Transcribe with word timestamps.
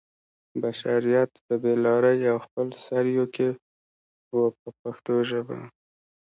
بشریت 0.61 1.31
په 1.45 1.53
بې 1.61 1.73
لارۍ 1.83 2.19
او 2.31 2.37
خپل 2.45 2.67
سرویو 2.85 3.25
کې 3.35 3.47
و 4.33 4.37
په 4.59 4.69
پښتو 4.81 5.15
ژبه. 5.29 5.57